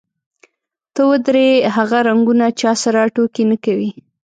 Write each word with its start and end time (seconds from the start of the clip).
ته 0.93 1.01
ودرې، 1.09 1.49
هغه 1.75 1.97
رنګونه 2.09 2.45
چا 2.61 2.71
سره 2.83 3.01
ټوکې 3.13 3.43
نه 3.51 3.57
کوي. 3.65 3.91